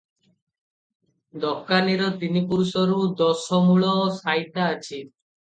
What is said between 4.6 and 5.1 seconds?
ଅଛି।